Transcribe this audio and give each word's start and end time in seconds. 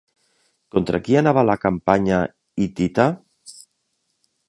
Contra 0.75 1.01
qui 1.09 1.19
anava 1.21 1.45
la 1.51 1.57
campanya 1.67 2.25
hitita? 2.65 3.09